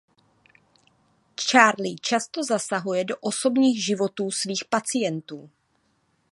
[1.49, 5.49] Charlie často zasahuje do osobních životů svých pacientů.